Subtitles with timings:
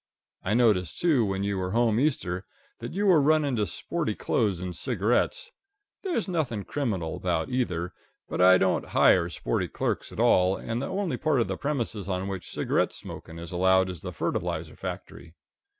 [0.43, 2.43] I noticed, too, when you were home Easter,
[2.79, 5.51] that you were running to sporty clothes and cigarettes.
[6.01, 7.93] There's nothing criminal about either,
[8.27, 12.09] but I don't hire sporty clerks at all, and the only part of the premises
[12.09, 15.35] on which cigarette smoking is allowed is the fertilizer factory.